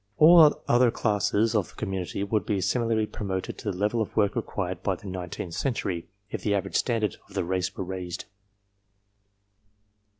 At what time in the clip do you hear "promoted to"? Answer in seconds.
3.05-3.71